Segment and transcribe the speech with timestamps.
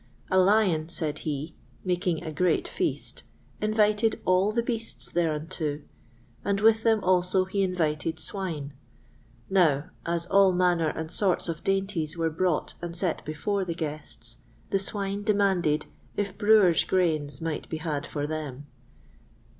[0.31, 1.53] A Lion, said he,
[1.85, 3.21] making a great feast,
[3.61, 5.81] invited all the beasts thereunto,
[6.43, 8.73] and with them also he invited swine.
[9.47, 14.37] Now, as all manner and sorts of dainties were brought and set before the guests,
[14.71, 15.85] the swine demanded
[16.17, 18.65] if Brewer's grains might be had for them.